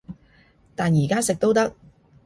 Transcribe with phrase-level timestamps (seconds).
[0.75, 1.75] 但而家食都得